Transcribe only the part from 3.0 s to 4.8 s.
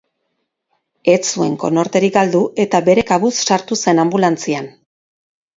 kabuz sartu zen anbulantzian.